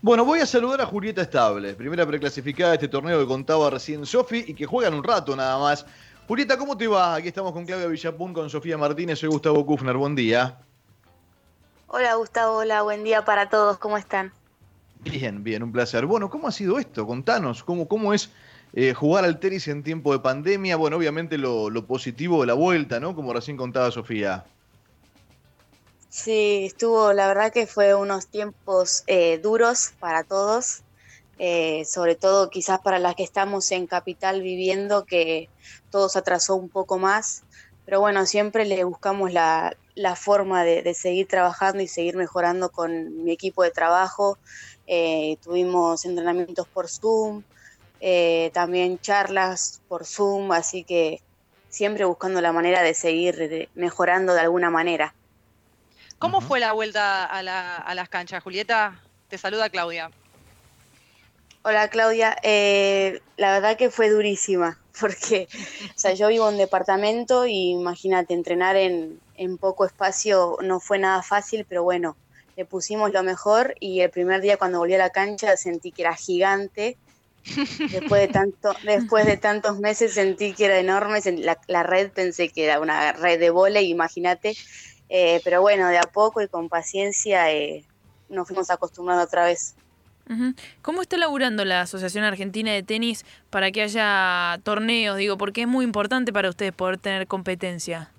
Bueno, 0.00 0.24
voy 0.24 0.38
a 0.38 0.46
saludar 0.46 0.80
a 0.80 0.86
Julieta 0.86 1.22
Estable, 1.22 1.74
primera 1.74 2.06
preclasificada 2.06 2.70
de 2.70 2.76
este 2.76 2.86
torneo 2.86 3.18
que 3.18 3.26
contaba 3.26 3.68
recién 3.68 4.06
Sofi 4.06 4.44
y 4.46 4.54
que 4.54 4.64
juegan 4.64 4.94
un 4.94 5.02
rato 5.02 5.34
nada 5.34 5.58
más. 5.58 5.84
Julieta, 6.28 6.56
¿cómo 6.56 6.76
te 6.76 6.86
va? 6.86 7.16
Aquí 7.16 7.26
estamos 7.26 7.50
con 7.50 7.66
Claudia 7.66 7.88
Villapun, 7.88 8.32
con 8.32 8.48
Sofía 8.48 8.78
Martínez, 8.78 9.18
soy 9.18 9.28
Gustavo 9.28 9.66
Kufner, 9.66 9.96
buen 9.96 10.14
día. 10.14 10.56
Hola 11.88 12.14
Gustavo, 12.14 12.58
hola, 12.58 12.82
buen 12.82 13.02
día 13.02 13.24
para 13.24 13.48
todos, 13.48 13.78
¿cómo 13.78 13.98
están? 13.98 14.32
Bien, 15.00 15.42
bien, 15.42 15.64
un 15.64 15.72
placer. 15.72 16.06
Bueno, 16.06 16.30
¿cómo 16.30 16.46
ha 16.46 16.52
sido 16.52 16.78
esto? 16.78 17.04
Contanos, 17.04 17.64
¿cómo, 17.64 17.88
cómo 17.88 18.14
es 18.14 18.30
eh, 18.74 18.94
jugar 18.94 19.24
al 19.24 19.40
tenis 19.40 19.66
en 19.66 19.82
tiempo 19.82 20.12
de 20.12 20.20
pandemia? 20.20 20.76
Bueno, 20.76 20.96
obviamente 20.96 21.38
lo, 21.38 21.70
lo 21.70 21.86
positivo 21.86 22.42
de 22.42 22.46
la 22.46 22.54
vuelta, 22.54 23.00
¿no? 23.00 23.16
Como 23.16 23.32
recién 23.32 23.56
contaba 23.56 23.90
Sofía. 23.90 24.44
Sí, 26.10 26.64
estuvo, 26.66 27.12
la 27.12 27.28
verdad 27.28 27.52
que 27.52 27.66
fue 27.66 27.94
unos 27.94 28.28
tiempos 28.28 29.02
eh, 29.06 29.38
duros 29.38 29.90
para 29.98 30.24
todos, 30.24 30.84
eh, 31.38 31.84
sobre 31.84 32.16
todo 32.16 32.50
quizás 32.50 32.80
para 32.80 32.98
las 32.98 33.14
que 33.14 33.22
estamos 33.24 33.70
en 33.72 33.86
capital 33.86 34.42
viviendo, 34.42 35.04
que 35.04 35.50
todo 35.90 36.08
se 36.08 36.18
atrasó 36.18 36.56
un 36.56 36.70
poco 36.70 36.98
más, 36.98 37.44
pero 37.84 38.00
bueno, 38.00 38.26
siempre 38.26 38.64
le 38.64 38.84
buscamos 38.84 39.32
la, 39.32 39.76
forma 40.16 40.64
de, 40.64 40.94
seguir 40.94 41.26
trabajando 41.28 41.82
y 41.82 41.88
seguir 41.88 42.16
mejorando 42.16 42.70
con 42.70 43.22
mi 43.24 43.32
equipo 43.32 43.62
de 43.62 43.70
trabajo. 43.72 44.38
Eh, 44.86 45.36
tuvimos 45.42 46.04
entrenamientos 46.04 46.66
por 46.72 46.88
Zoom, 46.88 47.44
también 48.52 48.98
charlas 49.00 49.82
por 49.88 50.06
Zoom, 50.06 50.52
así 50.52 50.84
que 50.84 51.18
siempre 51.68 52.04
buscando 52.06 52.40
la 52.40 52.52
manera 52.52 52.82
de 52.82 52.94
seguir 52.94 53.70
mejorando 53.74 54.34
de 54.34 54.40
alguna 54.40 54.70
manera. 54.70 55.17
¿Cómo 56.18 56.40
fue 56.40 56.58
la 56.58 56.72
vuelta 56.72 57.24
a, 57.24 57.42
las 57.94 58.08
canchas, 58.08 58.42
Julieta? 58.42 59.00
Te 59.28 59.38
saluda 59.38 59.70
Claudia. 59.70 60.10
Hola 61.62 61.88
Claudia, 61.88 62.36
eh, 62.42 63.20
la 63.36 63.52
verdad 63.52 63.76
que 63.76 63.90
fue 63.90 64.10
durísima, 64.10 64.80
porque 65.00 65.48
o 65.94 65.98
sea, 65.98 66.14
yo 66.14 66.28
vivo 66.28 66.48
en 66.48 66.54
un 66.54 66.58
departamento 66.58 67.46
y 67.46 67.70
imagínate, 67.70 68.34
entrenar 68.34 68.74
en, 68.76 69.20
poco 69.60 69.84
espacio 69.84 70.56
no 70.62 70.80
fue 70.80 70.98
nada 70.98 71.22
fácil, 71.22 71.64
pero 71.68 71.84
bueno, 71.84 72.16
le 72.56 72.64
pusimos 72.64 73.12
lo 73.12 73.22
mejor 73.22 73.76
y 73.78 74.00
el 74.00 74.10
primer 74.10 74.40
día 74.40 74.56
cuando 74.56 74.78
volví 74.78 74.94
a 74.94 74.98
la 74.98 75.10
cancha 75.10 75.56
sentí 75.56 75.92
que 75.92 76.02
era 76.02 76.16
gigante. 76.16 76.96
Después 77.90 78.20
de, 78.20 78.28
tanto, 78.28 78.74
después 78.82 79.24
de 79.24 79.36
tantos 79.38 79.78
meses 79.78 80.12
sentí 80.12 80.52
que 80.52 80.66
era 80.66 80.78
enorme, 80.80 81.20
la, 81.38 81.58
la 81.66 81.82
red 81.82 82.10
pensé 82.10 82.50
que 82.50 82.64
era 82.64 82.78
una 82.78 83.12
red 83.12 83.38
de 83.38 83.48
volei, 83.48 83.88
imagínate, 83.88 84.54
eh, 85.08 85.40
pero 85.44 85.60
bueno, 85.62 85.88
de 85.88 85.98
a 85.98 86.02
poco 86.02 86.42
y 86.42 86.48
con 86.48 86.68
paciencia 86.68 87.52
eh, 87.52 87.84
nos 88.28 88.46
fuimos 88.46 88.70
acostumbrando 88.70 89.24
otra 89.24 89.44
vez. 89.44 89.74
¿Cómo 90.82 91.00
está 91.00 91.16
laburando 91.16 91.64
la 91.64 91.80
Asociación 91.80 92.22
Argentina 92.22 92.70
de 92.70 92.82
Tenis 92.82 93.24
para 93.48 93.70
que 93.70 93.80
haya 93.80 94.60
torneos? 94.62 95.16
Digo, 95.16 95.38
porque 95.38 95.62
es 95.62 95.68
muy 95.68 95.86
importante 95.86 96.34
para 96.34 96.50
ustedes 96.50 96.72
poder 96.72 96.98
tener 96.98 97.26
competencia. 97.26 98.10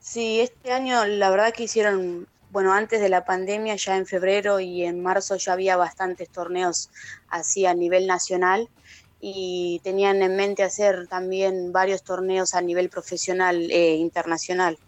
Sí, 0.00 0.40
este 0.40 0.72
año 0.72 1.04
la 1.04 1.28
verdad 1.28 1.52
que 1.52 1.64
hicieron, 1.64 2.26
bueno, 2.50 2.72
antes 2.72 3.02
de 3.02 3.10
la 3.10 3.26
pandemia, 3.26 3.76
ya 3.76 3.98
en 3.98 4.06
febrero 4.06 4.58
y 4.58 4.84
en 4.84 5.02
marzo 5.02 5.36
ya 5.36 5.52
había 5.52 5.76
bastantes 5.76 6.30
torneos 6.30 6.88
así 7.28 7.66
a 7.66 7.74
nivel 7.74 8.06
nacional 8.06 8.70
y 9.20 9.82
tenían 9.84 10.22
en 10.22 10.34
mente 10.34 10.62
hacer 10.62 11.08
también 11.08 11.72
varios 11.72 12.02
torneos 12.02 12.54
a 12.54 12.62
nivel 12.62 12.88
profesional 12.88 13.70
e 13.70 13.96
internacional 13.96 14.78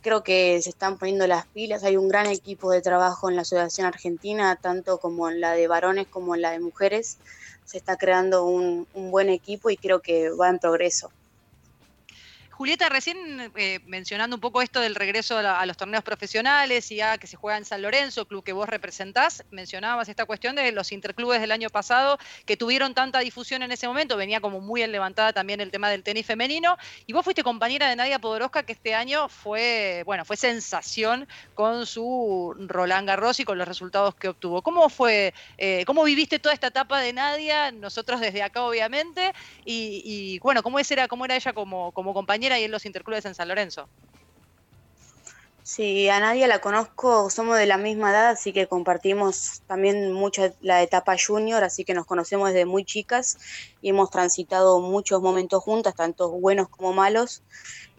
creo 0.00 0.22
que 0.22 0.60
se 0.62 0.70
están 0.70 0.98
poniendo 0.98 1.26
las 1.26 1.46
pilas, 1.46 1.84
hay 1.84 1.96
un 1.96 2.08
gran 2.08 2.26
equipo 2.26 2.70
de 2.70 2.80
trabajo 2.80 3.28
en 3.28 3.36
la 3.36 3.42
Asociación 3.42 3.86
Argentina, 3.86 4.56
tanto 4.56 4.98
como 4.98 5.28
en 5.28 5.40
la 5.40 5.52
de 5.52 5.68
varones 5.68 6.06
como 6.08 6.34
en 6.34 6.42
la 6.42 6.50
de 6.50 6.60
mujeres, 6.60 7.18
se 7.64 7.78
está 7.78 7.96
creando 7.96 8.44
un, 8.44 8.86
un 8.94 9.10
buen 9.10 9.28
equipo 9.28 9.70
y 9.70 9.76
creo 9.76 10.00
que 10.00 10.30
va 10.30 10.48
en 10.48 10.58
progreso. 10.58 11.10
Julieta, 12.60 12.90
recién 12.90 13.50
eh, 13.56 13.80
mencionando 13.86 14.36
un 14.36 14.40
poco 14.40 14.60
esto 14.60 14.80
del 14.80 14.94
regreso 14.94 15.38
a, 15.38 15.64
los 15.64 15.78
torneos 15.78 16.04
profesionales 16.04 16.92
y 16.92 16.96
ya 16.96 17.16
que 17.16 17.26
se 17.26 17.38
juega 17.38 17.56
en 17.56 17.64
San 17.64 17.80
Lorenzo, 17.80 18.28
club 18.28 18.44
que 18.44 18.52
vos 18.52 18.68
representás, 18.68 19.42
mencionabas 19.50 20.10
esta 20.10 20.26
cuestión 20.26 20.56
de 20.56 20.70
los 20.70 20.92
interclubes 20.92 21.40
del 21.40 21.52
año 21.52 21.70
pasado 21.70 22.18
que 22.44 22.58
tuvieron 22.58 22.92
tanta 22.92 23.20
difusión 23.20 23.62
en 23.62 23.72
ese 23.72 23.88
momento, 23.88 24.18
venía 24.18 24.42
como 24.42 24.60
muy 24.60 24.86
levantada 24.86 25.32
también 25.32 25.62
el 25.62 25.70
tema 25.70 25.88
del 25.88 26.02
tenis 26.02 26.26
femenino, 26.26 26.76
y 27.06 27.14
vos 27.14 27.24
fuiste 27.24 27.42
compañera 27.42 27.88
de 27.88 27.96
Nadia 27.96 28.18
Podoroska 28.18 28.62
que 28.62 28.72
este 28.72 28.94
año 28.94 29.30
fue, 29.30 30.02
bueno, 30.04 30.26
fue 30.26 30.36
sensación 30.36 31.26
con 31.54 31.86
su 31.86 32.54
Roland 32.68 33.08
Garros 33.08 33.40
y 33.40 33.44
con 33.44 33.56
los 33.56 33.66
resultados 33.66 34.14
que 34.16 34.28
obtuvo. 34.28 34.60
¿Cómo 34.60 34.90
fue, 34.90 35.32
eh, 35.56 35.84
cómo 35.86 36.04
viviste 36.04 36.38
toda 36.38 36.52
esta 36.52 36.66
etapa 36.66 37.00
de 37.00 37.14
Nadia? 37.14 37.72
Nosotros 37.72 38.20
desde 38.20 38.42
acá, 38.42 38.64
obviamente, 38.64 39.32
y, 39.64 40.38
bueno, 40.40 40.62
¿cómo 40.62 40.78
era, 40.78 41.08
cómo 41.08 41.24
era 41.24 41.36
ella 41.36 41.54
como, 41.54 41.92
como 41.92 42.12
compañera? 42.12 42.49
Y 42.58 42.64
en 42.64 42.70
los 42.70 42.86
interclubes 42.86 43.24
en 43.24 43.34
San 43.34 43.48
Lorenzo. 43.48 43.88
Sí, 45.62 46.08
a 46.08 46.18
Nadia 46.18 46.48
la 46.48 46.60
conozco, 46.60 47.30
somos 47.30 47.56
de 47.56 47.66
la 47.66 47.76
misma 47.76 48.10
edad, 48.10 48.30
así 48.30 48.52
que 48.52 48.66
compartimos 48.66 49.62
también 49.68 50.10
mucho 50.10 50.52
la 50.62 50.82
etapa 50.82 51.14
junior, 51.16 51.62
así 51.62 51.84
que 51.84 51.94
nos 51.94 52.06
conocemos 52.06 52.48
desde 52.48 52.64
muy 52.64 52.84
chicas 52.84 53.38
y 53.80 53.90
hemos 53.90 54.10
transitado 54.10 54.80
muchos 54.80 55.22
momentos 55.22 55.62
juntas, 55.62 55.94
tanto 55.94 56.30
buenos 56.30 56.68
como 56.70 56.92
malos, 56.92 57.42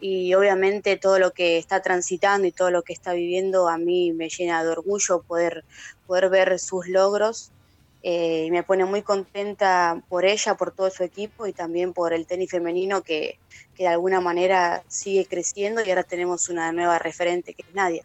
y 0.00 0.34
obviamente 0.34 0.98
todo 0.98 1.18
lo 1.18 1.30
que 1.30 1.56
está 1.56 1.80
transitando 1.80 2.46
y 2.46 2.52
todo 2.52 2.70
lo 2.70 2.82
que 2.82 2.92
está 2.92 3.14
viviendo 3.14 3.68
a 3.68 3.78
mí 3.78 4.12
me 4.12 4.28
llena 4.28 4.62
de 4.62 4.68
orgullo 4.68 5.22
poder, 5.22 5.64
poder 6.06 6.28
ver 6.28 6.58
sus 6.58 6.88
logros 6.88 7.52
eh, 8.02 8.44
y 8.46 8.50
me 8.50 8.62
pone 8.62 8.84
muy 8.84 9.02
contenta 9.02 10.02
por 10.08 10.24
ella, 10.24 10.56
por 10.56 10.72
todo 10.72 10.90
su 10.90 11.04
equipo 11.04 11.46
y 11.46 11.52
también 11.52 11.92
por 11.92 12.12
el 12.12 12.26
tenis 12.26 12.50
femenino 12.50 13.02
que, 13.02 13.38
que 13.74 13.84
de 13.84 13.88
alguna 13.88 14.20
manera 14.20 14.82
sigue 14.88 15.26
creciendo 15.26 15.82
y 15.84 15.90
ahora 15.90 16.02
tenemos 16.02 16.48
una 16.48 16.72
nueva 16.72 16.98
referente 16.98 17.54
que 17.54 17.62
es 17.62 17.74
Nadia. 17.74 18.04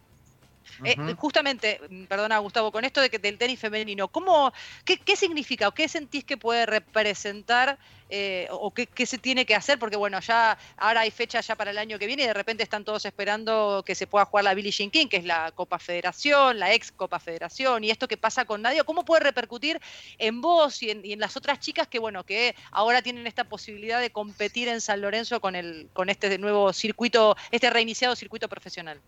Eh, 0.83 0.95
justamente, 1.17 1.79
mm, 1.89 2.05
perdona 2.05 2.37
Gustavo, 2.39 2.71
con 2.71 2.85
esto 2.85 3.01
de 3.01 3.09
que 3.09 3.19
del 3.19 3.37
tenis 3.37 3.59
femenino, 3.59 4.07
¿cómo, 4.07 4.53
qué, 4.85 4.97
qué 4.97 5.15
significa 5.15 5.67
o 5.67 5.73
qué 5.73 5.87
sentís 5.87 6.23
que 6.23 6.37
puede 6.37 6.65
representar 6.65 7.77
eh, 8.09 8.47
o 8.51 8.73
qué, 8.73 9.05
se 9.05 9.17
tiene 9.17 9.45
que 9.45 9.55
hacer? 9.55 9.79
Porque 9.79 9.97
bueno, 9.97 10.19
ya 10.19 10.57
ahora 10.77 11.01
hay 11.01 11.11
fecha 11.11 11.41
ya 11.41 11.55
para 11.55 11.71
el 11.71 11.77
año 11.77 11.99
que 11.99 12.07
viene 12.07 12.23
y 12.23 12.27
de 12.27 12.33
repente 12.33 12.63
están 12.63 12.85
todos 12.85 13.05
esperando 13.05 13.83
que 13.85 13.95
se 13.95 14.07
pueda 14.07 14.25
jugar 14.25 14.45
la 14.45 14.53
Billie 14.53 14.71
Jean 14.71 14.89
King, 14.89 15.07
que 15.07 15.17
es 15.17 15.25
la 15.25 15.51
Copa 15.51 15.79
Federación, 15.79 16.59
la 16.59 16.73
ex 16.73 16.91
Copa 16.91 17.19
Federación, 17.19 17.83
y 17.83 17.89
esto 17.89 18.07
que 18.07 18.17
pasa 18.17 18.45
con 18.45 18.61
Nadia, 18.61 18.83
¿cómo 18.83 19.03
puede 19.03 19.23
repercutir 19.23 19.79
en 20.17 20.41
vos 20.41 20.81
y 20.83 20.91
en, 20.91 21.19
las 21.19 21.35
otras 21.35 21.59
chicas 21.59 21.87
que 21.87 21.99
bueno, 21.99 22.23
que 22.23 22.55
ahora 22.71 23.01
tienen 23.01 23.27
esta 23.27 23.43
posibilidad 23.43 23.99
de 23.99 24.11
competir 24.11 24.67
en 24.67 24.81
San 24.81 25.01
Lorenzo 25.01 25.41
con 25.41 25.55
el, 25.55 25.89
con 25.93 26.09
este 26.09 26.37
nuevo 26.37 26.71
circuito, 26.73 27.35
este 27.51 27.69
reiniciado 27.69 28.15
circuito 28.15 28.47
profesional? 28.47 29.01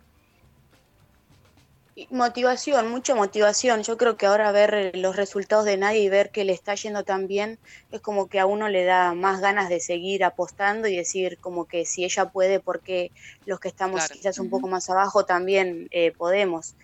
Motivación, 2.10 2.90
mucha 2.90 3.16
motivación. 3.16 3.84
Yo 3.84 3.98
creo 3.98 4.16
que 4.16 4.26
ahora 4.26 4.52
ver 4.52 4.96
los 4.96 5.16
resultados 5.16 5.66
de 5.66 5.78
nadie 5.78 6.02
y 6.02 6.10
ver 6.10 6.32
que 6.32 6.46
le 6.46 6.54
está 6.54 6.76
yendo 6.76 7.04
tan 7.04 7.28
bien 7.28 7.60
es 7.92 8.00
como 8.02 8.28
que 8.28 8.40
a 8.40 8.46
uno 8.46 8.70
le 8.70 8.86
da 8.86 9.14
más 9.14 9.42
ganas 9.42 9.70
de 9.70 9.80
seguir 9.80 10.24
apostando 10.24 10.88
y 10.88 10.96
decir 10.96 11.38
como 11.40 11.66
que 11.66 11.86
si 11.86 12.06
ella 12.06 12.26
puede, 12.30 12.60
porque 12.60 13.12
los 13.46 13.60
que 13.60 13.68
estamos 13.68 14.08
quizás 14.10 14.40
un 14.40 14.50
poco 14.50 14.68
más 14.68 14.90
abajo 14.90 15.26
también 15.26 15.88
eh, 15.92 16.12
podemos. 16.12 16.76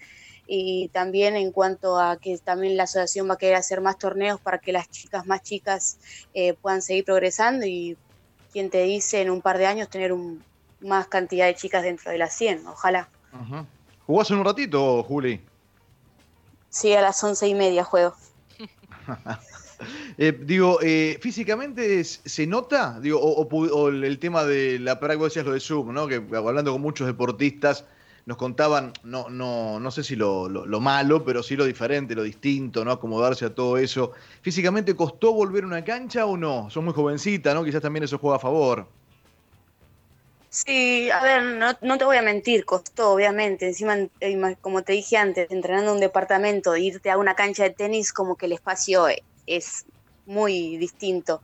Y 0.48 0.90
también 0.90 1.36
en 1.36 1.52
cuanto 1.52 2.00
a 2.00 2.18
que 2.18 2.38
también 2.38 2.78
la 2.78 2.84
asociación 2.84 3.30
va 3.30 3.36
a 3.36 3.38
querer 3.38 3.56
hacer 3.56 3.82
más 3.82 3.98
torneos 3.98 4.40
para 4.42 4.60
que 4.60 4.72
las 4.72 4.90
chicas 4.90 5.26
más 5.26 5.42
chicas 5.42 5.98
eh, 6.34 6.54
puedan 6.54 6.82
seguir 6.82 7.06
progresando 7.06 7.66
y 7.66 7.98
quien 8.52 8.70
te 8.70 8.84
dice 8.84 9.22
en 9.22 9.30
un 9.30 9.42
par 9.42 9.58
de 9.58 9.66
años 9.66 9.90
tener 9.90 10.14
un, 10.14 10.44
más 10.80 11.08
cantidad 11.08 11.46
de 11.46 11.56
chicas 11.56 11.84
dentro 11.84 12.12
de 12.12 12.18
las 12.18 12.34
100, 12.36 12.68
ojalá. 12.68 13.10
¿Jugás 14.06 14.30
en 14.32 14.38
un 14.38 14.46
ratito, 14.46 15.04
Juli? 15.04 15.42
Sí, 16.70 16.94
a 16.94 17.02
las 17.02 17.24
once 17.24 17.48
y 17.48 17.56
media 17.56 17.84
juego. 17.84 18.16
Eh, 20.18 20.32
digo, 20.32 20.80
eh, 20.82 21.20
físicamente 21.22 22.02
se 22.06 22.48
nota, 22.48 22.98
digo, 23.02 23.20
o, 23.20 23.90
el 23.90 24.20
tema 24.20 24.46
de 24.46 24.80
la 24.80 25.02
práctica, 25.02 25.26
decías 25.26 25.46
lo 25.46 25.52
de 25.52 25.60
Zoom, 25.60 25.94
¿no? 25.94 26.08
Que 26.08 26.24
hablando 26.34 26.72
con 26.72 26.82
muchos 26.82 27.06
deportistas 27.08 27.84
nos 28.26 28.38
contaban, 28.38 28.94
no, 29.04 29.30
no, 29.30 29.82
no 29.82 29.92
sé 29.92 30.02
si 30.04 30.16
lo, 30.16 30.48
lo, 30.48 30.80
malo, 30.80 31.26
pero 31.26 31.44
sí 31.44 31.58
lo 31.58 31.66
diferente, 31.66 32.16
lo 32.16 32.24
distinto, 32.24 32.86
¿no? 32.86 32.92
Acomodarse 32.92 33.44
a 33.44 33.54
todo 33.54 33.78
eso. 33.78 34.14
¿Físicamente 34.42 34.96
costó 34.96 35.34
volver 35.34 35.66
a 35.66 35.68
una 35.68 35.84
cancha 35.84 36.26
o 36.26 36.38
no? 36.38 36.70
Son 36.70 36.86
muy 36.86 36.94
jovencita, 36.94 37.54
¿no? 37.54 37.66
Quizás 37.66 37.82
también 37.82 38.06
eso 38.06 38.18
juega 38.18 38.38
a 38.38 38.40
favor. 38.40 38.88
Sí, 40.56 41.12
a 41.12 41.22
ver, 41.22 41.44
no, 41.44 41.74
no, 41.82 41.98
te 41.98 42.06
voy 42.06 42.16
a 42.16 42.22
mentir, 42.22 42.64
costó, 42.64 43.12
obviamente. 43.12 43.68
Encima, 43.68 43.98
eh, 44.22 44.56
como 44.62 44.84
te 44.84 44.94
dije 44.94 45.18
antes, 45.18 45.52
entrenando 45.52 45.92
en 45.92 45.96
un 45.96 46.00
departamento, 46.00 46.78
irte 46.78 47.12
a 47.12 47.18
una 47.18 47.36
cancha 47.36 47.64
de 47.64 47.72
tenis, 47.72 48.14
como 48.14 48.38
que 48.38 48.46
el 48.46 48.54
espacio 48.54 49.08
es 49.48 49.86
muy 50.26 50.78
distinto. 50.78 51.42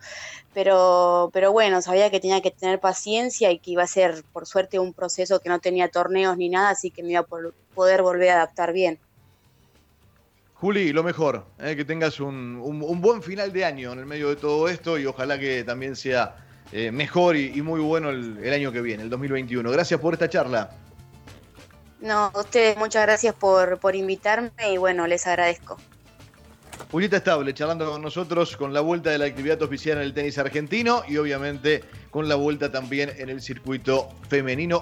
Pero, 0.54 1.30
pero 1.34 1.52
bueno, 1.52 1.82
sabía 1.82 2.10
que 2.10 2.22
tenía 2.22 2.42
que 2.42 2.52
tener 2.52 2.80
paciencia 2.80 3.52
y 3.52 3.60
que 3.60 3.72
iba 3.72 3.84
a 3.84 3.88
ser, 3.88 4.24
por 4.32 4.46
suerte, 4.46 4.80
un 4.80 4.94
proceso 4.94 5.42
que 5.42 5.50
no 5.50 5.60
tenía 5.60 5.90
torneos 5.90 6.38
ni 6.38 6.48
nada, 6.48 6.70
así 6.70 6.90
que 6.90 7.04
me 7.04 7.10
iba 7.10 7.20
a 7.20 7.54
poder 7.76 8.02
volver 8.04 8.30
a 8.30 8.36
adaptar 8.36 8.72
bien. 8.72 8.98
Juli, 10.54 10.94
lo 10.94 11.04
mejor, 11.04 11.48
eh, 11.60 11.76
que 11.76 11.84
tengas 11.84 12.22
un, 12.22 13.02
buen 13.02 13.22
final 13.22 13.52
de 13.52 13.66
año 13.66 13.92
en 13.92 14.00
el 14.00 14.06
medio 14.06 14.30
de 14.30 14.38
todo 14.38 14.70
esto 14.70 14.98
y 14.98 15.06
ojalá 15.06 15.38
que 15.38 15.66
también 15.66 15.98
sea 15.98 16.48
eh, 16.72 16.92
mejor 16.92 17.36
y, 17.36 17.62
muy 17.62 17.82
bueno 17.82 18.10
el, 18.10 18.54
año 18.54 18.72
que 18.72 18.82
viene, 18.82 19.04
el 19.04 19.10
2021. 19.10 19.70
Gracias 19.72 20.00
por 20.00 20.14
esta 20.14 20.30
charla. 20.30 20.72
No, 22.00 22.32
a 22.34 22.40
ustedes 22.40 22.78
muchas 22.78 23.04
gracias 23.04 23.36
por, 23.36 23.80
por 23.80 23.96
invitarme 23.96 24.52
y 24.72 24.78
bueno, 24.78 25.06
les 25.06 25.28
agradezco. 25.28 25.78
Julieta 26.92 27.18
Estable 27.18 27.54
charlando 27.54 27.90
con 27.90 28.02
nosotros 28.02 28.58
con 28.58 28.74
la 28.74 28.82
vuelta 28.82 29.12
de 29.12 29.18
la 29.18 29.26
actividad 29.26 29.62
oficial 29.62 29.98
en 29.98 30.04
el 30.04 30.14
tenis 30.14 30.38
argentino 30.38 31.04
y 31.08 31.18
obviamente 31.18 31.84
con 32.10 32.28
la 32.28 32.36
vuelta 32.36 32.72
también 32.72 33.12
en 33.18 33.30
el 33.30 33.42
circuito 33.42 34.10
femenino. 34.28 34.80